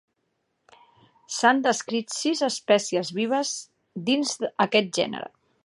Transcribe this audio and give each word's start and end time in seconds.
S'han 1.35 1.61
descrit 1.67 2.15
sis 2.21 2.41
espècies 2.49 3.13
vives 3.19 3.55
dins 4.11 4.33
aquest 4.67 4.91
gènere. 5.01 5.33